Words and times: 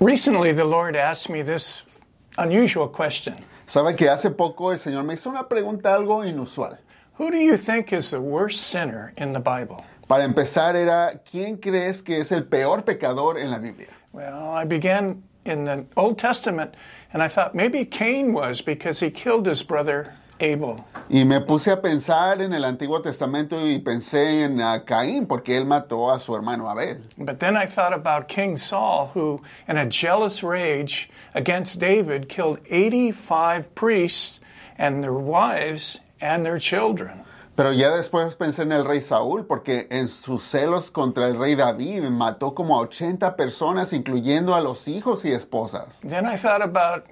Recently, 0.00 0.52
the 0.52 0.66
Lord 0.66 0.94
asked 0.94 1.30
me 1.30 1.40
this 1.40 2.00
unusual 2.36 2.86
question 2.86 3.34
Sabe 3.66 3.96
que 3.96 4.10
hace 4.10 4.28
poco 4.28 4.70
el 4.70 4.76
Señor 4.76 5.06
me 5.06 5.14
hizo 5.14 5.30
una 5.30 5.44
pregunta 5.44 5.94
algo 5.94 6.22
inusual. 6.22 6.76
Who 7.14 7.30
do 7.30 7.38
you 7.38 7.56
think 7.56 7.94
is 7.94 8.10
the 8.10 8.20
worst 8.20 8.60
sinner 8.60 9.14
in 9.16 9.32
the 9.32 9.40
Bible? 9.40 9.86
Para 10.06 10.24
empezar 10.24 10.74
era, 10.76 11.18
¿quién 11.24 11.56
crees 11.56 12.02
que 12.04 12.20
es 12.20 12.30
el 12.30 12.42
peor 12.42 12.82
pecador 12.82 13.38
en 13.38 13.50
la 13.50 13.58
Biblia? 13.58 13.88
Well, 14.12 14.50
I 14.50 14.66
began 14.66 15.22
in 15.46 15.64
the 15.64 15.86
Old 15.96 16.18
Testament 16.18 16.74
and 17.14 17.22
I 17.22 17.28
thought 17.28 17.54
maybe 17.54 17.86
Cain 17.86 18.34
was 18.34 18.60
because 18.60 19.00
he 19.00 19.10
killed 19.10 19.46
his 19.46 19.62
brother 19.62 20.12
Abel. 20.40 20.76
Y 21.08 21.24
me 21.24 21.40
puse 21.40 21.70
a 21.70 21.80
pensar 21.80 22.40
en 22.40 22.52
el 22.52 22.64
Antiguo 22.64 23.00
Testamento 23.00 23.56
y 23.56 23.78
pensé 23.78 24.44
en 24.44 24.60
uh, 24.60 24.84
Caín 24.84 25.26
porque 25.26 25.56
él 25.56 25.66
mató 25.66 26.12
a 26.12 26.18
su 26.18 26.34
hermano 26.34 26.68
Abel. 26.68 27.02
But 27.18 27.38
then 27.38 27.56
I 27.56 27.66
thought 27.66 27.92
about 27.92 28.28
King 28.28 28.56
Saul, 28.56 29.10
who, 29.14 29.40
in 29.68 29.76
a 29.76 29.86
jealous 29.86 30.42
rage 30.42 31.08
against 31.34 31.78
David, 31.78 32.28
killed 32.28 32.60
85 32.70 33.74
priests 33.74 34.40
and 34.78 35.02
their 35.02 35.12
wives 35.12 36.00
and 36.20 36.44
their 36.44 36.58
children. 36.58 37.22
Pero 37.56 37.72
ya 37.72 37.90
después 37.90 38.36
pensé 38.36 38.62
en 38.62 38.72
el 38.72 38.84
rey 38.84 39.00
Saúl 39.00 39.46
porque 39.46 39.86
en 39.90 40.08
sus 40.08 40.42
celos 40.42 40.90
contra 40.90 41.26
el 41.26 41.38
rey 41.38 41.54
David 41.54 42.02
mató 42.10 42.54
como 42.54 42.76
a 42.76 42.80
80 42.82 43.34
personas 43.34 43.94
incluyendo 43.94 44.54
a 44.54 44.60
los 44.60 44.86
hijos 44.88 45.24
y 45.24 45.32
esposas. 45.32 46.00
Then 46.02 46.26
I 46.26 46.36
thought 46.36 46.60
about 46.60 47.06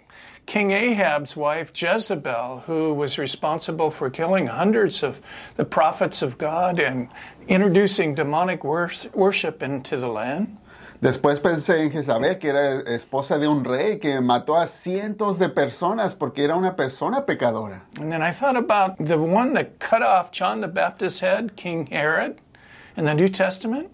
King 0.47 0.71
Ahab's 0.73 1.37
wife, 1.37 1.73
Jezebel, 1.75 2.65
who 2.67 2.93
was 2.93 3.19
responsible 3.19 3.91
for 3.91 4.11
killing 4.11 4.47
hundreds 4.47 5.03
of 5.03 5.21
the 5.57 5.65
prophets 5.65 6.23
of 6.23 6.37
God 6.39 6.79
and 6.79 7.09
introducing 7.49 8.15
demonic 8.15 8.63
worship 8.63 9.63
into 9.63 9.97
the 9.97 10.09
land. 10.09 10.59
Después 11.03 11.39
pensé 11.39 11.81
en 11.81 11.91
Jezabel, 11.91 12.39
que 12.39 12.51
era 12.51 12.83
esposa 12.87 13.39
de 13.39 13.47
un 13.47 13.63
rey 13.63 13.99
que 13.99 14.21
mató 14.21 14.57
a 14.57 14.67
cientos 14.67 15.39
de 15.39 15.49
personas 15.49 16.15
porque 16.15 16.45
era 16.45 16.57
una 16.57 16.75
persona 16.75 17.27
pecadora. 17.27 17.83
And 18.01 18.11
then 18.11 18.23
I 18.23 18.31
thought 18.31 18.57
about 18.57 18.97
the 18.99 19.19
one 19.19 19.53
that 19.55 19.79
cut 19.79 20.03
off 20.03 20.31
John 20.31 20.61
the 20.61 20.69
Baptist's 20.69 21.21
head, 21.21 21.57
King 21.57 21.87
Herod, 21.87 22.41
in 22.97 23.05
the 23.05 23.13
New 23.13 23.29
Testament. 23.29 23.91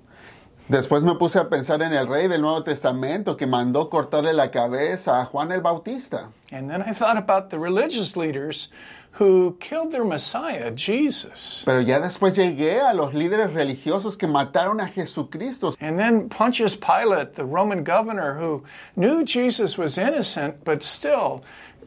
Después 0.70 1.02
me 1.02 1.16
puse 1.16 1.36
a 1.36 1.48
pensar 1.48 1.82
en 1.82 1.92
el 1.92 2.06
rey 2.06 2.28
del 2.28 2.42
Nuevo 2.42 2.62
Testamento 2.62 3.36
que 3.36 3.44
mandó 3.44 3.90
cortarle 3.90 4.32
la 4.32 4.52
cabeza 4.52 5.20
a 5.20 5.24
Juan 5.24 5.50
el 5.50 5.60
Bautista. 5.62 6.28
And 6.52 6.70
then 6.70 6.80
I 6.80 6.92
thought 6.92 7.16
about 7.16 7.50
the 7.50 7.58
religious 7.58 8.16
leaders 8.16 8.68
who 9.10 9.56
killed 9.58 9.90
their 9.90 10.04
Messiah, 10.04 10.70
Jesus. 10.70 11.64
Pero 11.66 11.80
ya 11.80 11.98
después 11.98 12.36
llegué 12.36 12.80
a 12.80 12.94
los 12.94 13.14
líderes 13.14 13.52
religiosos 13.52 14.16
que 14.16 14.28
mataron 14.28 14.80
a 14.80 14.86
Jesucristo. 14.86 15.74
And 15.80 15.98
then 15.98 16.28
Pontius 16.28 16.76
Pilate, 16.76 17.34
the 17.34 17.44
Roman 17.44 17.82
governor 17.82 18.34
who 18.34 18.62
knew 18.94 19.24
Jesus 19.24 19.76
was 19.76 19.98
innocent, 19.98 20.64
but 20.64 20.84
still 20.84 21.42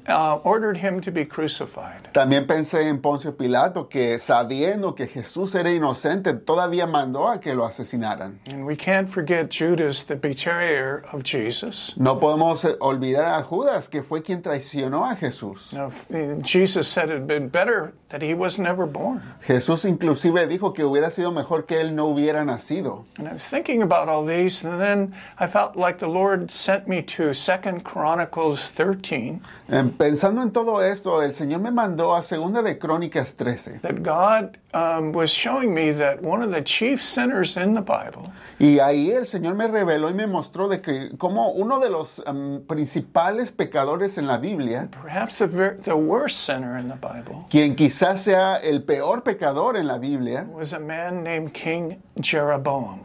uh, 0.08 0.36
ordered 0.44 0.78
him 0.78 1.00
to 1.02 1.12
be 1.12 1.26
crucified. 1.26 2.10
También 2.14 2.46
pensé 2.46 2.88
en 2.88 3.02
Poncio 3.02 3.36
Pilato 3.36 3.88
que 3.90 4.18
sabiendo 4.20 4.96
que 4.96 5.08
Jesús 5.08 5.56
era 5.56 5.72
inocente 5.72 6.34
todavía 6.34 6.86
mandó 6.88 7.28
a 7.28 7.40
que 7.40 7.54
lo 7.56 7.66
asesinaran. 7.66 8.40
And 8.50 8.66
we 8.66 8.76
can't 8.76 9.08
forget 9.10 9.50
Judas, 9.50 10.04
the 10.04 10.16
betrayer 10.16 11.04
of 11.12 11.24
Jesus. 11.24 11.94
No 11.98 12.20
podemos 12.20 12.64
eh, 12.66 12.76
olvidar 12.80 13.26
a 13.26 13.44
Judas 13.44 13.90
que 13.90 14.04
fue 14.04 14.22
quien 14.22 14.42
traicionó 14.42 15.06
a 15.10 15.16
Jesús. 15.16 15.74
Now, 15.74 15.90
Jesus 16.44 16.88
said 16.88 17.10
it 17.10 17.14
had 17.20 17.28
been 17.28 17.48
better 17.50 17.94
that 18.10 18.22
he 18.22 18.34
was 18.34 18.60
never 18.60 18.86
born. 18.86 19.22
Jesús 19.46 19.86
inclusive 19.86 20.48
dijo 20.48 20.74
que 20.74 20.84
hubiera 20.84 21.10
sido 21.10 21.32
mejor 21.32 21.66
que 21.66 21.80
él 21.82 21.96
no 21.96 22.08
hubiera 22.08 22.44
nacido. 22.46 23.04
And 23.18 23.28
I 23.28 23.34
was 23.34 23.48
thinking 23.50 23.82
about 23.82 24.10
all 24.10 24.24
these, 24.26 24.64
and 24.64 24.80
then 24.80 25.14
I 25.40 25.48
felt 25.48 25.76
like 25.76 25.98
the 26.00 26.08
Lord 26.08 26.52
sent 26.52 26.88
me 26.88 27.02
to 27.04 27.34
Second 27.34 27.84
Chronicles 27.84 28.70
13, 28.72 29.42
Eh, 29.70 29.84
Pensando 29.98 30.42
en 30.42 30.52
todo 30.52 30.82
esto, 30.82 31.22
el 31.22 31.34
Señor 31.34 31.62
me 31.62 31.72
mandó 31.72 32.16
a 32.16 32.24
Segunda 32.24 32.62
de 32.62 32.78
Crónicas 32.78 33.36
13. 33.36 33.80
that 33.82 34.02
God 34.02 34.58
um, 34.74 35.12
was 35.12 35.32
showing 35.32 35.74
me 35.74 35.92
that 35.92 36.22
one 36.22 36.42
of 36.42 36.52
the 36.52 36.62
chief 36.62 37.02
sinners 37.02 37.58
in 37.58 37.74
the 37.74 37.82
Bible 37.82 38.32
Y 38.60 38.80
ahí 38.80 39.12
el 39.12 39.26
Señor 39.26 39.56
me 39.56 39.68
reveló 39.68 40.10
y 40.10 40.14
me 40.14 40.28
mostró 40.28 40.68
de 40.68 40.82
que 40.82 41.18
como 41.18 41.52
uno 41.52 41.80
de 41.80 41.90
los 41.90 42.22
em, 42.26 42.62
principales 42.66 43.52
pecadores 43.52 44.18
en 44.18 44.28
la 44.28 44.38
Biblia, 44.38 44.88
perhaps 44.92 45.40
the, 45.40 45.78
the 45.84 45.96
worst 45.96 46.40
sinner 46.46 46.78
in 46.78 46.88
the 46.88 46.96
Bible 46.96 47.46
quien 47.50 47.76
quizás 47.76 48.24
sea 48.24 48.56
el 48.64 48.84
peor 48.84 49.24
pecador 49.24 49.78
en 49.78 49.88
la 49.88 49.98
Biblia, 49.98 50.46
was 50.52 50.74
a 50.74 50.80
man 50.80 51.24
named 51.24 51.54
King 51.54 52.02
Jeroboam. 52.22 53.00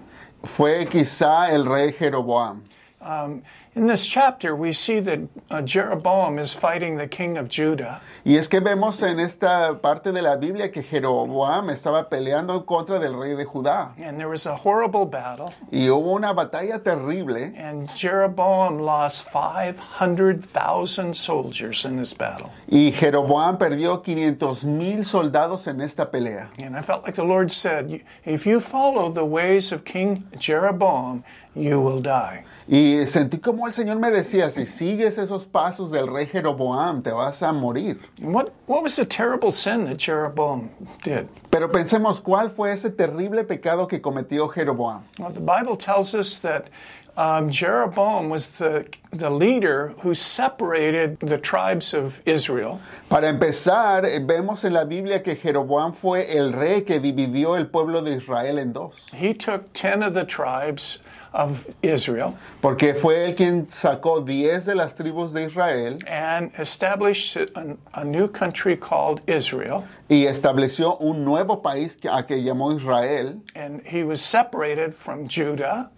fue 0.44 0.86
quizá 0.86 1.50
el 1.50 1.64
rey 1.64 1.92
Jeroboam. 1.92 2.62
Um, 3.00 3.42
in 3.78 3.86
this 3.86 4.06
chapter, 4.08 4.54
we 4.56 4.72
see 4.72 4.98
that 5.00 5.20
Jeroboam 5.64 6.38
is 6.38 6.52
fighting 6.52 6.96
the 6.96 7.06
king 7.06 7.38
of 7.38 7.48
Judah, 7.48 8.00
Y 8.24 8.32
es 8.36 8.48
que 8.48 8.60
vemos 8.60 9.02
en 9.02 9.20
esta 9.20 9.78
parte 9.80 10.12
de 10.12 10.20
la 10.20 10.36
Biblia 10.36 10.70
que 10.70 10.82
Jeroboam 10.82 11.70
estaba 11.70 12.08
peleando 12.10 12.54
en 12.56 12.62
contra 12.64 12.98
del 12.98 13.14
rey 13.14 13.34
de 13.36 13.44
Judá. 13.46 13.92
and 14.02 14.18
there 14.18 14.28
was 14.28 14.46
a 14.46 14.54
horrible 14.54 15.06
battle, 15.06 15.52
Y 15.70 15.86
hubo 15.88 16.14
una 16.16 16.34
batalla 16.34 16.82
terrible 16.82 17.52
and 17.56 17.88
Jeroboam 17.90 18.80
lost 18.80 19.28
500,000 19.30 21.14
soldiers 21.14 21.84
in 21.84 21.96
this 21.96 22.12
battle. 22.12 22.50
y 22.68 22.90
Jeroboam 22.92 23.56
perdió 23.58 24.02
500 24.02 24.64
mil 24.64 25.04
soldados 25.04 25.66
en 25.68 25.80
esta 25.80 26.10
pelea. 26.10 26.48
And 26.62 26.76
I 26.76 26.82
felt 26.82 27.04
like 27.04 27.14
the 27.14 27.24
Lord 27.24 27.50
said, 27.52 28.02
If 28.24 28.44
you 28.46 28.58
follow 28.60 29.10
the 29.10 29.24
ways 29.24 29.70
of 29.72 29.84
King 29.84 30.24
Jeroboam, 30.38 31.22
you 31.54 31.80
will 31.80 32.00
die. 32.00 32.44
Y 32.68 33.06
sentí 33.06 33.40
como 33.40 33.66
el 33.68 33.74
Señor 33.74 33.98
me 33.98 34.10
decía, 34.10 34.50
si 34.50 34.66
sigues 34.66 35.18
esos 35.18 35.44
pasos 35.44 35.90
del 35.90 36.08
rey 36.08 36.26
Jeroboam, 36.26 37.02
te 37.02 37.10
vas 37.10 37.42
a 37.42 37.52
morir. 37.52 38.00
What, 38.20 38.50
what 38.66 38.82
was 38.82 38.96
the 38.96 39.04
terrible 39.04 39.52
sin 39.52 39.84
that 39.84 39.98
Jeroboam 39.98 40.70
did? 41.04 41.26
Pero 41.50 41.70
pensemos, 41.70 42.20
¿cuál 42.20 42.50
fue 42.50 42.72
ese 42.72 42.90
terrible 42.90 43.44
pecado 43.44 43.86
que 43.86 44.00
cometió 44.00 44.48
Jeroboam? 44.48 45.02
Well, 45.18 45.32
the 45.32 45.40
Bible 45.40 45.76
tells 45.76 46.14
us 46.14 46.38
that 46.38 46.70
um, 47.18 47.50
Jeroboam 47.50 48.30
was 48.30 48.58
the, 48.58 48.86
the 49.12 49.28
leader 49.28 49.88
who 50.02 50.14
separated 50.14 51.18
the 51.18 51.36
tribes 51.36 51.92
of 51.92 52.22
Israel. 52.24 52.80
Para 53.10 53.26
empezar, 53.32 54.02
vemos 54.24 54.64
en 54.64 54.72
la 54.72 54.84
Biblia 54.84 55.18
que 55.20 55.34
Jeroboam 55.34 55.92
fue 55.92 56.20
el 56.28 56.52
rey 56.52 56.82
que 56.82 57.00
dividió 57.00 57.56
el 57.58 57.66
pueblo 57.66 58.00
de 58.02 58.12
Israel 58.16 58.58
en 58.58 58.72
dos. 58.72 59.08
He 59.12 59.34
took 59.34 59.72
10 59.72 60.02
of 60.04 60.14
the 60.14 60.24
tribes 60.24 61.00
of 61.34 61.66
Israel 61.82 62.34
Porque 62.62 62.94
fue 62.94 63.26
él 63.26 63.36
quien 63.36 63.68
sacó 63.68 64.24
10 64.24 64.64
de 64.64 64.74
las 64.74 64.94
tribus 64.94 65.32
de 65.34 65.44
Israel 65.44 65.98
and 66.06 66.50
established 66.58 67.36
a, 67.36 67.76
a 67.94 68.02
new 68.04 68.26
country 68.28 68.74
called 68.76 69.20
Israel. 69.26 69.86
y 70.08 70.24
estableció 70.24 70.96
un 71.02 71.24
nuevo 71.26 71.56
país 71.60 71.96
que- 72.00 72.08
a 72.10 72.22
que 72.26 72.36
llamó 72.42 72.74
Israel. 72.74 73.42
and 73.54 73.82
he 73.86 74.04
was 74.04 74.22
separated 74.22 74.94
from 74.94 75.28
Judah. 75.28 75.90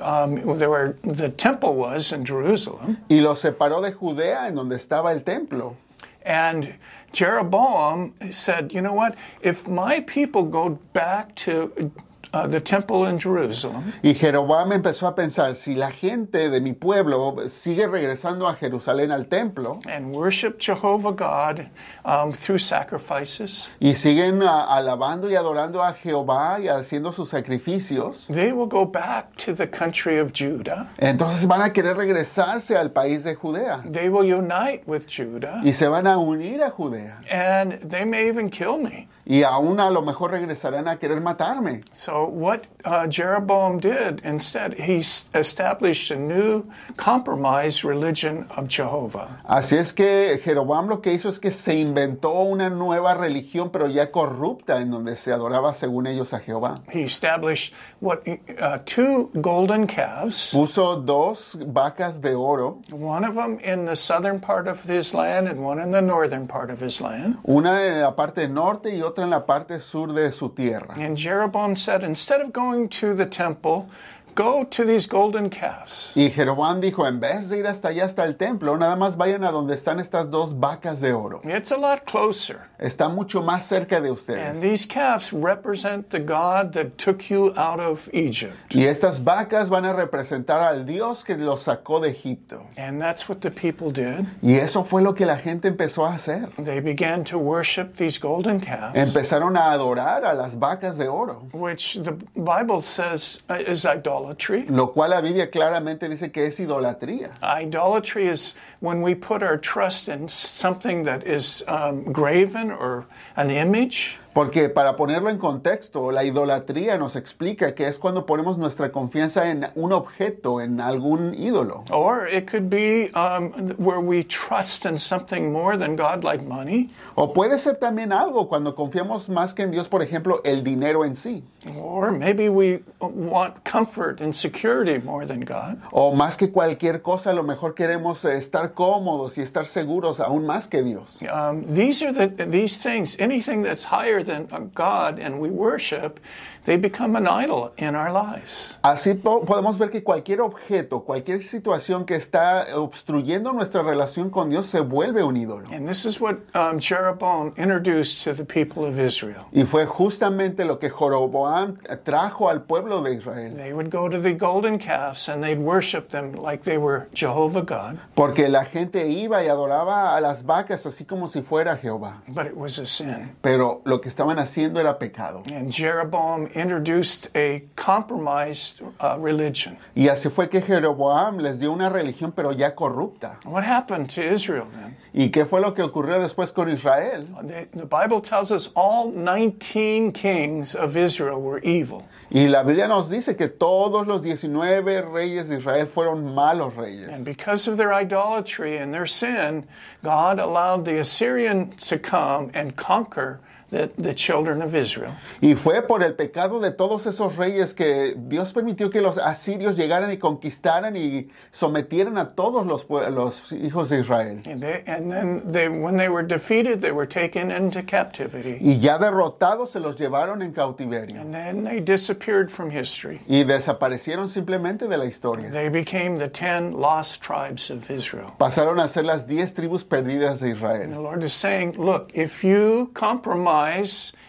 Um, 0.00 0.56
there 0.58 0.70
were 0.70 0.96
the 1.02 1.28
temple 1.30 1.74
was 1.74 2.12
in 2.12 2.24
Jerusalem, 2.24 2.98
Y 3.08 3.20
los 3.20 3.42
separó 3.42 3.82
de 3.82 3.92
Judea, 3.92 4.46
en 4.48 4.54
donde 4.56 4.74
estaba 4.76 5.12
el 5.12 5.20
templo. 5.20 5.76
and 6.24 6.74
Jeroboam 7.12 8.12
said, 8.30 8.72
"You 8.72 8.80
know 8.82 8.92
what? 8.92 9.14
If 9.40 9.68
my 9.68 10.00
people 10.00 10.42
go 10.42 10.78
back 10.92 11.34
to 11.46 11.92
uh, 12.32 12.46
the 12.46 12.60
temple 12.60 13.06
in 13.08 13.18
Jerusalem, 13.18 13.92
Y 14.02 14.14
Jeroboam 14.14 14.72
empezó 14.72 15.06
a 15.06 15.14
pensar, 15.14 15.54
si 15.54 15.74
la 15.74 15.90
gente 15.90 16.50
de 16.50 16.60
mi 16.60 16.72
pueblo 16.72 17.36
sigue 17.48 17.86
regresando 17.86 18.48
a 18.48 18.54
Jerusalén 18.54 19.10
al 19.12 19.26
templo 19.26 19.80
and 19.86 20.14
worship 20.14 20.58
Jehovah 20.58 21.12
God 21.12 21.68
um, 22.04 22.32
through 22.32 22.58
sacrifices, 22.58 23.70
y 23.80 23.94
siguen 23.94 24.42
a- 24.42 24.64
alabando 24.76 25.30
y 25.30 25.34
adorando 25.36 25.82
a 25.82 25.92
Jehová 25.94 26.58
y 26.60 26.68
haciendo 26.68 27.12
sus 27.12 27.28
sacrificios, 27.30 28.26
they 28.28 28.52
will 28.52 28.66
go 28.68 28.84
back 28.84 29.34
to 29.36 29.54
the 29.54 29.66
country 29.66 30.18
of 30.18 30.32
Judah. 30.32 30.90
entonces 30.98 31.46
van 31.46 31.62
a 31.62 31.72
querer 31.72 31.96
regresarse 31.96 32.76
al 32.76 32.90
país 32.90 33.24
de 33.24 33.34
Judea 33.34 33.82
They 33.90 34.08
will 34.08 34.24
unite 34.24 34.82
with 34.86 35.06
Judah, 35.06 35.60
y 35.64 35.72
se 35.72 35.86
van 35.88 36.06
a 36.06 36.18
unir 36.18 36.62
a 36.62 36.70
Judea. 36.70 37.16
and 37.30 37.80
they 37.88 38.04
may 38.04 38.28
even 38.28 38.48
kill 38.50 38.78
me." 38.78 39.08
Y 39.28 39.42
aún 39.42 39.80
a 39.80 39.90
lo 39.90 40.02
mejor 40.02 40.30
regresarán 40.30 40.86
a 40.86 40.98
querer 40.98 41.20
matarme. 41.20 41.82
So 41.90 42.15
what 42.24 42.66
uh, 42.84 43.06
Jeroboam 43.06 43.78
did 43.78 44.20
instead, 44.24 44.78
he 44.78 45.02
established 45.34 46.10
a 46.10 46.16
new 46.16 46.64
compromised 46.96 47.84
religion 47.84 48.46
of 48.56 48.68
Jehovah. 48.68 49.40
Así 49.48 49.76
es 49.76 49.92
que 49.92 50.38
Jeroboam 50.42 50.88
lo 50.88 51.00
que 51.00 51.12
hizo 51.12 51.28
es 51.28 51.38
que 51.38 51.50
se 51.50 51.74
inventó 51.74 52.32
una 52.40 52.70
nueva 52.70 53.14
religión, 53.14 53.70
pero 53.70 53.86
ya 53.88 54.10
corrupta, 54.10 54.80
en 54.80 54.90
donde 54.90 55.16
se 55.16 55.32
adoraba 55.32 55.74
según 55.74 56.06
ellos 56.06 56.32
a 56.32 56.40
Jehová. 56.40 56.76
He 56.90 57.02
established 57.02 57.74
what 58.00 58.22
uh, 58.60 58.78
two 58.84 59.30
golden 59.40 59.86
calves, 59.86 60.52
Puso 60.52 60.96
dos 61.04 61.56
vacas 61.66 62.20
de 62.20 62.34
oro, 62.34 62.80
one 62.90 63.24
of 63.24 63.34
them 63.34 63.58
in 63.62 63.84
the 63.84 63.96
southern 63.96 64.40
part 64.40 64.68
of 64.68 64.82
his 64.88 65.12
land 65.12 65.48
and 65.48 65.60
one 65.60 65.80
in 65.80 65.90
the 65.90 66.02
northern 66.02 66.46
part 66.46 66.70
of 66.70 66.80
his 66.80 67.00
land. 67.00 67.36
una 67.44 67.82
en 67.84 68.00
la 68.00 68.14
parte 68.14 68.48
norte 68.48 68.94
y 68.94 69.02
otra 69.02 69.24
en 69.24 69.30
la 69.30 69.44
parte 69.44 69.80
sur 69.80 70.12
de 70.12 70.30
su 70.30 70.50
tierra. 70.50 70.94
And 70.96 71.16
Jeroboam 71.16 71.76
said, 71.76 72.02
instead 72.06 72.40
of 72.40 72.52
going 72.52 72.88
to 72.88 73.12
the 73.12 73.26
temple 73.26 73.90
go 74.36 74.64
to 74.64 74.84
these 74.84 75.06
golden 75.08 75.48
calves. 75.50 76.12
Y 76.14 76.30
Jeroboam 76.30 76.80
dijo, 76.80 77.06
en 77.08 77.18
vez 77.18 77.48
de 77.48 77.58
ir 77.58 77.66
hasta 77.66 77.88
allá, 77.88 78.04
hasta 78.04 78.24
el 78.24 78.36
templo, 78.36 78.76
nada 78.76 78.94
más 78.94 79.16
vayan 79.16 79.42
a 79.42 79.50
donde 79.50 79.74
están 79.74 79.98
estas 79.98 80.30
dos 80.30 80.54
vacas 80.60 81.00
de 81.00 81.12
oro. 81.12 81.40
It's 81.44 81.72
a 81.72 81.76
lot 81.76 82.04
closer. 82.04 82.60
Está 82.78 83.08
mucho 83.08 83.42
más 83.42 83.64
cerca 83.66 84.00
de 84.02 84.08
And 84.08 84.16
ustedes. 84.18 84.60
these 84.60 84.86
calves 84.86 85.32
represent 85.32 86.10
the 86.10 86.20
God 86.20 86.72
that 86.74 86.98
took 86.98 87.30
you 87.30 87.52
out 87.56 87.80
of 87.80 88.08
Egypt. 88.12 88.54
Y 88.74 88.84
estas 88.84 89.24
vacas 89.24 89.70
van 89.70 89.86
a 89.86 89.94
representar 89.94 90.60
al 90.60 90.84
Dios 90.84 91.24
que 91.24 91.36
los 91.36 91.62
sacó 91.62 92.00
de 92.00 92.10
Egipto. 92.10 92.66
And 92.76 93.00
that's 93.00 93.28
what 93.30 93.40
the 93.40 93.50
people 93.50 93.90
did. 93.90 94.26
Y 94.42 94.56
eso 94.56 94.84
fue 94.84 95.00
lo 95.00 95.14
que 95.14 95.24
la 95.24 95.38
gente 95.38 95.68
empezó 95.68 96.04
a 96.06 96.12
hacer. 96.14 96.50
They 96.62 96.80
began 96.80 97.24
to 97.24 97.38
worship 97.38 97.96
these 97.96 98.18
golden 98.18 98.60
calves, 98.60 98.94
Empezaron 98.94 99.56
a 99.56 99.72
adorar 99.72 100.24
a 100.26 100.34
las 100.34 100.54
vacas 100.58 100.98
de 100.98 101.08
oro, 101.08 101.48
which 101.54 101.94
the 102.02 102.12
Bible 102.36 102.82
says 102.82 103.40
uh, 103.48 103.54
is 103.54 103.86
idolatry. 103.86 104.25
Lo 104.68 104.88
cual 104.88 105.10
la 105.10 105.20
Biblia 105.20 105.50
claramente 105.50 106.08
dice 106.08 106.32
que 106.32 106.46
es 106.46 106.58
idolatría. 106.58 107.30
Idolatry 107.42 108.26
is 108.26 108.54
when 108.80 109.02
we 109.02 109.14
put 109.14 109.42
our 109.42 109.58
trust 109.58 110.08
in 110.08 110.28
something 110.28 111.04
that 111.04 111.26
is 111.26 111.62
um, 111.68 112.12
graven 112.12 112.70
or 112.70 113.06
an 113.36 113.50
image. 113.50 114.18
Porque 114.36 114.68
para 114.68 114.96
ponerlo 114.96 115.30
en 115.30 115.38
contexto, 115.38 116.12
la 116.12 116.22
idolatría 116.22 116.98
nos 116.98 117.16
explica 117.16 117.74
que 117.74 117.86
es 117.88 117.98
cuando 117.98 118.26
ponemos 118.26 118.58
nuestra 118.58 118.92
confianza 118.92 119.50
en 119.50 119.66
un 119.76 119.94
objeto, 119.94 120.60
en 120.60 120.78
algún 120.78 121.32
ídolo. 121.32 121.84
Or 121.90 122.28
it 122.28 122.46
could 122.46 122.68
be 122.68 123.10
um, 123.14 123.50
where 123.78 123.98
we 123.98 124.22
trust 124.24 124.84
in 124.84 124.98
something 124.98 125.50
more 125.50 125.78
than 125.78 125.96
God, 125.96 126.22
like 126.22 126.44
money, 126.44 126.90
O 127.14 127.32
puede 127.32 127.58
ser 127.58 127.76
también 127.76 128.12
algo 128.12 128.46
cuando 128.46 128.74
confiamos 128.74 129.30
más 129.30 129.54
que 129.54 129.62
en 129.62 129.70
Dios, 129.70 129.88
por 129.88 130.02
ejemplo, 130.02 130.42
el 130.44 130.62
dinero 130.62 131.06
en 131.06 131.16
sí. 131.16 131.42
or 131.80 132.12
maybe 132.12 132.48
we 132.48 132.80
want 133.00 133.64
comfort 133.64 134.20
and 134.20 134.34
security 134.34 134.98
more 134.98 135.24
than 135.24 135.40
God. 135.40 135.80
O 135.92 136.14
más 136.14 136.36
que 136.36 136.50
cualquier 136.50 137.00
cosa, 137.00 137.30
a 137.30 137.32
lo 137.32 137.42
mejor 137.42 137.74
queremos 137.74 138.24
eh, 138.24 138.36
estar 138.36 138.74
cómodos 138.74 139.38
y 139.38 139.40
estar 139.40 139.66
seguros 139.66 140.20
aún 140.20 140.44
más 140.46 140.68
que 140.68 140.82
Dios. 140.82 141.20
Um, 141.22 141.64
these 141.66 142.02
are 142.02 142.12
the 142.12 142.28
these 142.46 142.76
things. 142.76 143.16
Anything 143.18 143.62
that's 143.62 143.84
higher 143.84 144.22
than 144.26 144.48
a 144.52 144.60
God 144.60 145.18
and 145.18 145.40
we 145.40 145.48
worship, 145.50 146.20
they 146.64 146.76
become 146.76 147.16
an 147.16 147.26
idol 147.26 147.72
in 147.78 147.94
our 147.94 148.10
lives. 148.12 148.76
Así 148.82 149.14
po- 149.14 149.44
podemos 149.44 149.78
ver 149.78 149.90
que 149.90 150.02
cualquier 150.02 150.40
objeto, 150.40 151.04
cualquier 151.04 151.42
situación 151.42 152.04
que 152.04 152.16
está 152.16 152.66
obstruyendo 152.76 153.52
nuestra 153.52 153.82
relación 153.82 154.30
con 154.30 154.50
Dios 154.50 154.66
se 154.66 154.80
vuelve 154.80 155.22
un 155.22 155.36
ídolo. 155.36 155.64
And 155.72 155.86
this 155.88 156.04
is 156.04 156.20
what 156.20 156.36
um, 156.54 156.78
Jeroboam 156.80 157.52
introduced 157.56 158.24
to 158.24 158.34
the 158.34 158.44
people 158.44 158.84
of 158.84 158.98
Israel. 158.98 159.46
Y 159.52 159.62
fue 159.64 159.86
justamente 159.86 160.64
lo 160.64 160.78
que 160.78 160.90
Joroboam 160.90 161.78
trajo 162.04 162.48
al 162.50 162.62
pueblo 162.62 163.02
de 163.02 163.14
Israel. 163.14 163.54
They 163.56 163.72
would 163.72 163.90
go 163.90 164.08
to 164.08 164.18
the 164.20 164.34
golden 164.34 164.78
calves 164.78 165.28
and 165.28 165.42
they'd 165.42 165.60
worship 165.60 166.08
them 166.10 166.32
like 166.32 166.64
they 166.64 166.78
were 166.78 167.06
Jehovah 167.14 167.62
God, 167.62 167.98
Porque 168.14 168.48
la 168.48 168.64
gente 168.64 169.06
iba 169.08 169.42
y 169.44 169.48
adoraba 169.48 170.16
a 170.16 170.20
las 170.20 170.44
vacas 170.44 170.84
así 170.86 171.04
como 171.04 171.28
si 171.28 171.42
fuera 171.42 171.76
Jehová. 171.76 172.22
but 172.28 172.46
it 172.46 172.56
was 172.56 172.78
a 172.78 172.86
sin. 172.86 173.30
Pero 173.40 173.82
lo 173.84 174.00
que 174.00 174.08
estaban 174.16 174.38
haciendo 174.38 174.80
era 174.80 174.98
pecado. 174.98 175.42
And 175.52 175.70
Jeroboam 175.70 176.46
introduced 176.54 177.28
a 177.36 177.62
compromised 177.76 178.80
uh, 179.00 179.16
religion. 179.18 179.76
Y 179.94 180.08
así 180.08 180.30
fue 180.30 180.48
que 180.48 180.62
Jeroboam 180.62 181.38
les 181.38 181.58
dio 181.60 181.72
una 181.72 181.90
religión 181.90 182.32
pero 182.34 182.52
ya 182.52 182.70
corrupta. 182.74 183.38
What 183.44 183.64
happened 183.64 184.08
to 184.10 184.22
Israel 184.22 184.66
then? 184.72 184.96
¿Y 185.12 185.28
qué 185.30 185.46
fue 185.46 185.60
lo 185.60 185.72
que 185.74 185.82
ocurrió 185.82 186.18
después 186.20 186.52
con 186.52 186.70
Israel? 186.70 187.26
The, 187.42 187.68
the 187.72 187.86
Bible 187.86 188.20
tells 188.20 188.50
us 188.50 188.70
all 188.74 189.10
19 189.10 190.12
kings 190.12 190.74
of 190.74 190.96
Israel 190.96 191.40
were 191.40 191.58
evil. 191.60 192.06
Y 192.30 192.48
la 192.48 192.62
Biblia 192.64 192.88
nos 192.88 193.08
dice 193.08 193.36
que 193.36 193.48
todos 193.48 194.06
los 194.06 194.22
19 194.22 195.02
reyes 195.12 195.48
de 195.48 195.58
Israel 195.58 195.86
fueron 195.86 196.34
malos 196.34 196.72
And 196.76 196.78
reyes. 196.78 197.24
because 197.24 197.68
of 197.68 197.76
their 197.76 197.92
idolatry 197.94 198.76
and 198.78 198.92
their 198.92 199.06
sin, 199.06 199.66
God 200.02 200.38
allowed 200.40 200.84
the 200.84 200.98
Assyrians 200.98 201.86
to 201.88 201.98
come 201.98 202.50
and 202.54 202.74
conquer 202.76 203.40
the, 203.70 203.90
the 203.98 204.14
children 204.14 204.62
of 204.62 204.74
Israel. 204.74 205.12
Y 205.40 205.54
fue 205.54 205.82
por 205.82 206.02
el 206.02 206.14
pecado 206.14 206.60
de 206.60 206.70
todos 206.70 207.06
esos 207.06 207.36
reyes 207.36 207.74
que 207.74 208.14
Dios 208.16 208.52
permitió 208.52 208.90
que 208.90 209.00
los 209.00 209.18
asirios 209.18 209.76
llegaran 209.76 210.10
y 210.10 210.18
conquistaran 210.18 210.96
y 210.96 211.28
sometieran 211.50 212.16
a 212.18 212.34
todos 212.34 212.64
los, 212.66 212.86
los 212.88 213.52
hijos 213.52 213.88
de 213.88 214.00
Israel. 214.00 214.42
And, 214.46 214.60
they, 214.60 214.82
and 214.86 215.10
then 215.10 215.42
they, 215.50 215.68
when 215.68 215.96
they 215.96 216.08
were 216.08 216.22
defeated, 216.22 216.80
they 216.80 216.92
were 216.92 217.06
taken 217.06 217.50
into 217.50 217.82
captivity. 217.82 218.58
Y 218.60 218.78
ya 218.78 218.98
derrotados 218.98 219.70
se 219.70 219.80
los 219.80 219.96
llevaron 219.96 220.42
en 220.42 220.52
cautiverio. 220.52 221.20
And 221.20 221.34
then 221.34 221.64
they 221.64 221.80
disappeared 221.80 222.50
from 222.50 222.70
history. 222.70 223.20
Y 223.28 223.42
desaparecieron 223.42 224.28
simplemente 224.28 224.88
de 224.88 224.96
la 224.96 225.06
historia. 225.06 225.50
They 225.50 225.68
became 225.68 226.16
the 226.16 226.28
10 226.28 226.72
lost 226.72 227.20
tribes 227.20 227.70
of 227.70 227.90
Israel. 227.90 228.32
Pasaron 228.38 228.78
a 228.78 228.88
ser 228.88 229.04
las 229.04 229.26
10 229.26 229.54
tribus 229.54 229.84
perdidas 229.84 230.40
de 230.40 230.50
Israel. 230.50 230.88
The 230.88 231.00
Lord 231.00 231.24
is 231.24 231.32
saying, 231.32 231.72
look, 231.78 232.12
if 232.14 232.44
you 232.44 232.90
compromise 232.94 233.55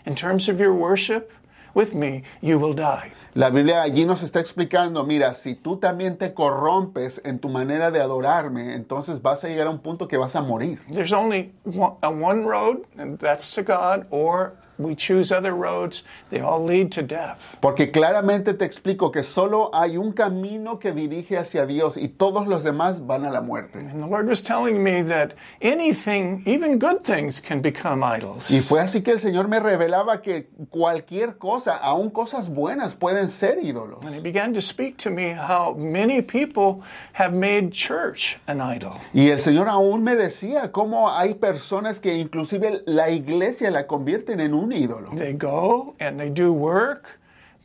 in 0.05 0.15
terms 0.15 0.49
of 0.49 0.59
your 0.59 0.73
worship 0.73 1.31
with 1.73 1.93
me, 1.93 2.23
you 2.41 2.57
will 2.59 2.73
die. 2.73 3.11
La 3.35 3.51
Biblia 3.51 3.83
allí 3.83 4.05
nos 4.05 4.23
está 4.23 4.39
explicando, 4.39 5.05
mira, 5.05 5.33
si 5.35 5.55
tú 5.55 5.77
también 5.77 6.17
te 6.17 6.33
corrompes 6.33 7.21
en 7.23 7.39
tu 7.39 7.49
manera 7.49 7.91
de 7.91 8.01
adorarme, 8.01 8.73
entonces 8.73 9.21
vas 9.21 9.43
a 9.43 9.47
llegar 9.47 9.67
a 9.67 9.69
un 9.69 9.79
punto 9.79 10.07
que 10.07 10.17
vas 10.17 10.35
a 10.35 10.41
morir. 10.41 10.79
There's 10.89 11.13
only 11.13 11.51
one, 11.65 11.95
one 12.01 12.45
road, 12.45 12.85
and 12.97 13.19
that's 13.19 13.53
to 13.53 13.61
God, 13.61 14.07
or 14.09 14.53
we 14.77 14.95
choose 14.95 15.31
other 15.31 15.53
roads. 15.53 16.03
They 16.29 16.39
all 16.39 16.63
lead 16.63 16.91
to 16.93 17.01
death. 17.01 17.57
Porque 17.61 17.91
claramente 17.91 18.53
te 18.57 18.65
explico 18.65 19.11
que 19.11 19.23
solo 19.23 19.69
hay 19.73 19.97
un 19.97 20.13
camino 20.13 20.79
que 20.79 20.91
dirige 20.91 21.37
hacia 21.37 21.65
Dios 21.65 21.97
y 21.97 22.09
todos 22.09 22.47
los 22.47 22.63
demás 22.63 23.05
van 23.05 23.25
a 23.25 23.31
la 23.31 23.41
muerte. 23.41 23.79
And 23.79 24.01
the 24.01 24.07
Lord 24.07 24.27
was 24.27 24.41
telling 24.41 24.83
me 24.83 25.01
that 25.03 25.33
anything, 25.61 26.43
even 26.45 26.79
good 26.79 27.03
things, 27.03 27.41
can 27.41 27.61
become 27.61 28.03
idols. 28.03 28.49
Y 28.51 28.59
fue 28.59 28.81
así 28.81 29.03
que 29.03 29.13
el 29.13 29.19
Señor 29.19 29.47
me 29.47 29.59
revelaba 29.59 30.21
que 30.21 30.49
cualquier 30.69 31.37
cosa, 31.37 31.77
aun 31.77 32.09
cosas 32.09 32.49
buenas, 32.49 32.95
pueden 32.95 33.29
ser 33.29 33.59
ídolos. 33.63 34.03
And 34.05 34.15
He 34.15 34.21
began 34.21 34.53
to 34.53 34.61
speak 34.61 34.97
to 34.97 35.09
me 35.09 35.31
how 35.31 35.75
many 35.77 36.21
people 36.21 36.83
have 37.13 37.33
made 37.33 37.71
church 37.71 38.37
an 38.47 38.61
idol. 38.61 38.99
Y 39.13 39.29
el 39.29 39.39
Señor 39.39 39.67
aún 39.69 40.03
me 40.03 40.15
decía 40.15 40.71
cómo 40.71 41.09
hay 41.09 41.35
personas 41.35 41.99
que 41.99 42.13
inclusive 42.13 42.83
la 42.85 43.09
iglesia 43.09 43.71
la 43.71 43.87
convierten 43.87 44.39
en 44.39 44.53
un 44.53 44.66
ídolo. 44.71 45.11
They 45.15 45.33
go 45.33 45.95
and 45.99 46.19
they 46.19 46.29
do 46.29 46.51
work, 46.53 47.19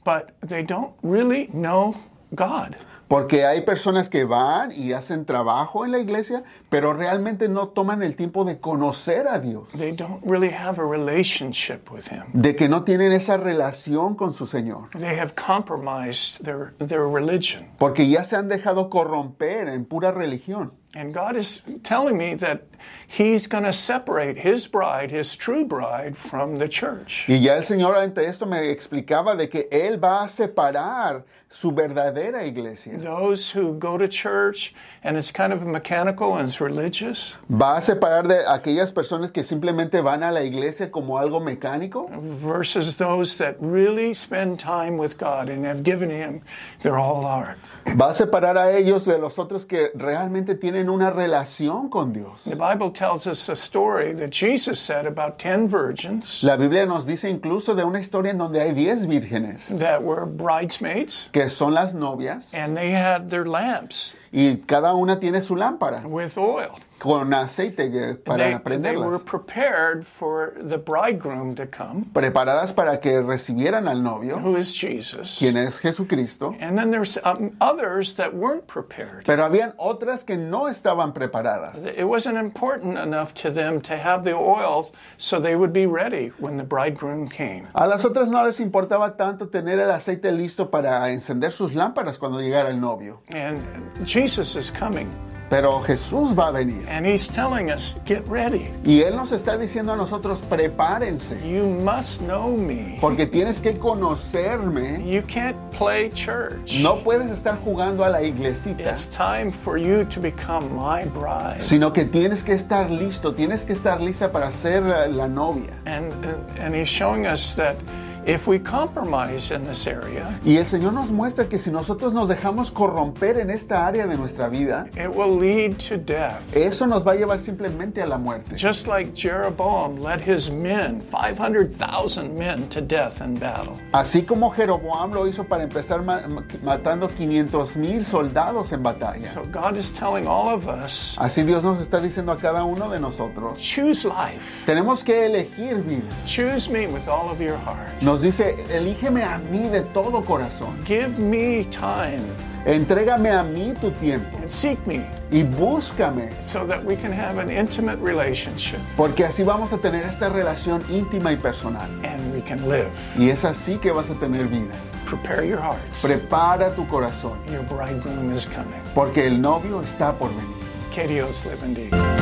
but 0.04 0.32
they 0.40 0.62
don't 0.62 0.92
really 1.02 1.48
know 1.52 1.94
God. 2.34 2.76
Porque 3.08 3.44
hay 3.44 3.60
personas 3.60 4.08
que 4.08 4.24
van 4.24 4.72
y 4.72 4.94
hacen 4.94 5.26
trabajo 5.26 5.84
en 5.84 5.92
la 5.92 5.98
iglesia, 5.98 6.44
pero 6.70 6.94
realmente 6.94 7.46
no 7.46 7.68
toman 7.68 8.02
el 8.02 8.16
tiempo 8.16 8.42
de 8.46 8.58
conocer 8.58 9.28
a 9.28 9.38
Dios, 9.38 9.68
They 9.76 9.92
don't 9.92 10.24
really 10.24 10.48
have 10.48 10.78
a 10.80 10.84
relationship 10.86 11.90
with 11.92 12.08
Him. 12.10 12.22
de 12.32 12.56
que 12.56 12.70
no 12.70 12.84
tienen 12.84 13.12
esa 13.12 13.36
relación 13.36 14.14
con 14.14 14.32
su 14.32 14.46
Señor, 14.46 14.88
They 14.98 15.14
have 15.18 15.34
compromised 15.34 16.42
their, 16.44 16.72
their 16.78 17.06
religion. 17.06 17.66
porque 17.78 18.08
ya 18.08 18.24
se 18.24 18.34
han 18.36 18.48
dejado 18.48 18.88
corromper 18.88 19.68
en 19.68 19.84
pura 19.84 20.10
religión. 20.10 20.72
And 20.94 21.14
God 21.14 21.36
is 21.36 21.62
telling 21.84 22.18
me 22.18 22.34
that 22.34 22.64
He's 23.06 23.46
going 23.46 23.64
to 23.64 23.72
separate 23.72 24.36
His 24.36 24.66
bride, 24.66 25.10
His 25.10 25.36
true 25.36 25.64
bride, 25.64 26.16
from 26.16 26.56
the 26.56 26.68
church. 26.68 27.26
Y 27.28 27.36
ya 27.36 27.54
el 27.54 27.62
Señor 27.62 27.96
ante 27.96 28.24
esto 28.26 28.44
me 28.44 28.70
explicaba 28.70 29.36
de 29.36 29.48
que 29.48 29.68
Él 29.70 30.02
va 30.02 30.24
a 30.24 30.28
separar 30.28 31.24
su 31.52 31.70
verdadera 31.72 32.44
iglesia. 32.46 32.96
Those 32.98 33.50
who 33.50 33.74
go 33.74 33.98
to 33.98 34.08
church 34.08 34.74
and 35.04 35.16
it's 35.16 35.30
kind 35.30 35.52
of 35.52 35.64
mechanical 35.66 36.36
and 36.36 36.48
it's 36.48 36.60
religious, 36.60 37.36
Va 37.50 37.76
a 37.76 37.82
separar 37.82 38.26
de 38.26 38.44
aquellas 38.46 38.92
personas 38.92 39.30
que 39.30 39.42
simplemente 39.42 40.02
van 40.02 40.22
a 40.22 40.32
la 40.32 40.42
iglesia 40.42 40.90
como 40.90 41.18
algo 41.18 41.40
mecánico 41.40 42.08
versus 42.18 42.96
those 42.96 43.36
that 43.36 43.56
really 43.60 44.14
spend 44.14 44.58
time 44.58 44.96
with 44.96 45.18
God 45.18 45.50
and 45.50 45.66
have 45.66 45.82
given 45.82 46.10
Him 46.10 46.42
their 46.80 46.96
whole 46.96 47.22
heart. 47.22 47.58
Va 47.98 48.10
a 48.10 48.14
separar 48.14 48.56
a 48.56 48.72
ellos 48.76 49.04
de 49.04 49.18
los 49.18 49.38
otros 49.38 49.66
que 49.66 49.90
realmente 49.94 50.54
tienen 50.54 50.81
una 50.88 51.10
relación 51.10 51.88
con 51.90 52.12
Dios. 52.12 52.44
The 52.44 52.56
Bible 52.56 52.90
tells 52.90 53.26
us 53.26 53.48
a 53.48 53.56
story 53.56 54.12
that 54.14 54.30
Jesus 54.30 54.78
said 54.80 55.06
about 55.06 55.38
10 55.38 55.68
virgins 55.68 56.42
La 56.42 56.56
Biblia 56.56 56.86
nos 56.86 57.06
dice 57.06 57.28
incluso 57.28 57.74
de 57.74 57.84
una 57.84 57.98
historia 58.00 58.30
en 58.30 58.38
donde 58.38 58.60
hay 58.60 58.72
10 58.72 59.06
vírgenes, 59.06 59.66
that 59.78 60.02
were 60.02 60.26
bridesmaids 60.26 61.28
que 61.32 61.48
son 61.48 61.74
las 61.74 61.94
novias, 61.94 62.52
and 62.54 62.76
they 62.76 62.90
had 62.90 63.30
their 63.30 63.46
lamps 63.46 64.16
y 64.32 64.56
cada 64.66 64.94
una 64.94 65.20
tiene 65.20 65.42
su 65.42 65.54
lámpara. 65.56 66.02
with 66.06 66.36
oil. 66.38 66.70
Con 67.02 67.34
aceite 67.34 68.14
para 68.24 68.60
They, 68.60 68.78
they 68.78 68.96
were 68.96 69.18
prenderlas, 69.18 69.26
prepared 69.26 70.06
for 70.06 70.54
the 70.56 70.78
bridegroom 70.78 71.56
to 71.56 71.66
come, 71.66 72.04
preparadas 72.14 72.72
para 72.72 73.00
que 73.00 73.20
recibieran 73.20 73.88
al 73.88 74.00
novio, 74.00 74.38
who 74.38 74.54
is 74.54 74.72
Jesus. 74.72 75.36
quien 75.36 75.56
es 75.56 75.80
Jesucristo. 75.80 76.54
And 76.60 76.78
then 76.78 76.92
there's 76.92 77.18
um, 77.24 77.56
others 77.60 78.12
that 78.14 78.32
weren't 78.32 78.68
prepared. 78.68 79.24
Pero 79.26 79.42
habían 79.42 79.74
otras 79.78 80.24
que 80.24 80.36
no 80.36 80.68
estaban 80.68 81.12
preparadas. 81.12 81.84
It 81.84 82.04
wasn't 82.04 82.38
important 82.38 82.96
enough 82.96 83.34
to 83.42 83.50
them 83.50 83.80
to 83.80 83.96
have 83.96 84.22
the 84.22 84.36
oils 84.36 84.92
so 85.18 85.40
they 85.40 85.56
would 85.56 85.72
be 85.72 85.86
ready 85.86 86.28
when 86.38 86.56
the 86.56 86.62
bridegroom 86.64 87.26
came. 87.26 87.66
A 87.74 87.88
las 87.88 88.04
otras 88.04 88.30
no 88.30 88.44
les 88.44 88.60
importaba 88.60 89.16
tanto 89.16 89.48
tener 89.48 89.80
el 89.80 89.90
aceite 89.90 90.30
listo 90.30 90.70
para 90.70 91.10
encender 91.10 91.50
sus 91.50 91.74
lámparas 91.74 92.16
cuando 92.16 92.38
llegara 92.38 92.68
el 92.70 92.78
novio. 92.78 93.22
And 93.30 93.60
Jesus 94.06 94.54
is 94.54 94.70
coming, 94.70 95.10
Pero 95.52 95.82
Jesús 95.82 96.34
va 96.34 96.48
a 96.48 96.50
venir. 96.50 96.82
and 96.88 97.04
he's 97.04 97.28
telling 97.28 97.70
us, 97.70 98.00
get 98.06 98.26
ready. 98.26 98.70
Y 98.86 99.02
Él 99.02 99.16
nos 99.16 99.32
está 99.32 99.58
diciendo 99.58 99.92
a 99.92 99.96
nosotros, 99.96 100.40
prepárense, 100.40 101.36
You 101.46 101.66
must 101.66 102.22
know 102.22 102.56
me. 102.56 102.96
porque 103.02 103.26
tienes 103.26 103.60
que 103.60 103.74
conocerme. 103.74 105.02
You 105.06 105.20
can't 105.26 105.54
play 105.70 106.08
church. 106.10 106.80
No 106.82 106.96
puedes 107.04 107.30
estar 107.30 107.58
jugando 107.62 108.02
a 108.02 108.08
la 108.08 108.22
iglesita, 108.22 108.80
It's 108.90 109.06
time 109.06 109.50
for 109.50 109.76
you 109.76 110.04
to 110.06 110.20
become 110.20 110.74
my 110.74 111.04
bride. 111.04 111.60
sino 111.60 111.92
que 111.92 112.06
tienes 112.06 112.42
que 112.42 112.54
estar 112.54 112.88
listo, 112.90 113.34
tienes 113.34 113.66
que 113.66 113.74
estar 113.74 114.00
lista 114.00 114.32
para 114.32 114.50
ser 114.50 114.82
eh, 114.84 115.08
la 115.12 115.26
novia. 115.28 115.72
And, 115.84 116.12
and 116.58 116.74
he's 116.74 116.88
showing 116.88 117.26
us 117.26 117.54
that 117.56 117.76
if 118.26 118.46
we 118.46 118.58
compromise 118.58 119.50
in 119.50 119.64
this 119.64 119.86
area, 119.86 120.38
Y 120.44 120.56
el 120.56 120.64
Señor 120.66 120.92
nos 120.92 121.10
muestra 121.10 121.48
que 121.48 121.58
si 121.58 121.70
nosotros 121.70 122.12
nos 122.14 122.28
dejamos 122.28 122.70
corromper 122.70 123.38
en 123.38 123.50
esta 123.50 123.86
área 123.86 124.06
de 124.06 124.16
nuestra 124.16 124.48
vida, 124.48 124.86
it 124.96 125.08
will 125.14 125.36
lead 125.38 125.76
to 125.78 125.96
death. 125.96 126.40
eso 126.56 126.86
nos 126.86 127.06
va 127.06 127.12
a 127.12 127.16
llevar 127.16 127.38
simplemente 127.38 128.00
a 128.02 128.06
la 128.06 128.18
muerte. 128.18 128.56
Just 128.56 128.86
like 128.86 129.14
Jeroboam 129.14 129.96
led 130.00 130.20
his 130.20 130.50
men, 130.50 131.00
500,000 131.00 132.36
men, 132.36 132.68
to 132.68 132.80
death 132.80 133.20
in 133.20 133.34
battle. 133.34 133.76
Así 133.92 134.22
como 134.26 134.50
Jeroboam 134.50 135.12
lo 135.12 135.26
hizo 135.26 135.44
para 135.44 135.64
empezar 135.64 136.02
ma- 136.04 136.20
ma- 136.28 136.44
matando 136.62 137.08
500 137.08 137.76
mil 137.76 138.04
soldados 138.04 138.72
en 138.72 138.82
batalla. 138.82 139.28
So 139.28 139.42
God 139.44 139.76
is 139.76 139.90
telling 139.92 140.26
all 140.26 140.48
of 140.48 140.68
us 140.68 141.16
Así 141.18 141.42
Dios 141.44 141.62
nos 141.64 141.80
está 141.80 142.00
diciendo 142.00 142.32
a 142.32 142.36
cada 142.36 142.64
uno 142.64 142.88
de 142.88 142.98
nosotros, 143.00 143.58
choose 143.60 144.04
life. 144.04 144.64
tenemos 144.66 145.02
que 145.04 145.26
elegir 145.26 145.82
vida. 145.82 146.02
Choose 146.24 146.68
me 146.70 146.86
with 146.86 147.08
all 147.08 147.28
of 147.30 147.40
your 147.40 147.56
heart. 147.58 147.88
Nos 148.12 148.20
dice, 148.20 148.62
elígeme 148.68 149.24
a 149.24 149.38
mí 149.38 149.70
de 149.70 149.80
todo 149.80 150.22
corazón. 150.22 150.76
Give 150.84 151.08
me 151.18 151.64
time 151.70 152.20
Entrégame 152.66 153.30
a 153.30 153.42
mí 153.42 153.72
tu 153.80 153.90
tiempo 153.92 154.36
and 154.36 154.50
seek 154.50 154.78
me 154.86 155.06
y 155.30 155.42
búscame, 155.42 156.28
so 156.44 156.66
that 156.66 156.84
we 156.84 156.94
can 156.94 157.10
have 157.10 157.38
an 157.38 157.50
intimate 157.50 157.96
relationship 158.02 158.78
porque 158.98 159.24
así 159.24 159.42
vamos 159.42 159.72
a 159.72 159.78
tener 159.78 160.04
esta 160.04 160.28
relación 160.28 160.82
íntima 160.90 161.32
y 161.32 161.36
personal. 161.36 161.88
and 162.04 162.20
we 162.34 162.42
can 162.42 162.58
live. 162.68 162.90
Y 163.18 163.30
es 163.30 163.46
así 163.46 163.78
que 163.78 163.90
vas 163.90 164.10
a 164.10 164.14
tener 164.20 164.46
vida. 164.46 164.74
Prepare 165.06 165.48
your 165.48 165.58
hearts. 165.58 166.04
Prepara 166.06 166.70
tu 166.74 166.86
corazón, 166.86 167.38
Your 167.50 167.62
bridegroom 167.62 168.30
is 168.30 168.46
coming. 168.46 168.78
porque 168.94 169.26
el 169.26 169.40
novio 169.40 169.80
está 169.80 170.12
por 170.18 170.28
venir. 170.28 170.54
Que 170.94 171.08
Dios 171.08 171.46
le 171.46 171.56
bendiga. 171.56 172.21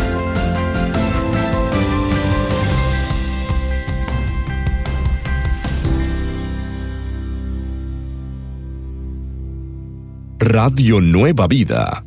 Radio 10.63 11.01
Nueva 11.01 11.47
Vida 11.47 12.05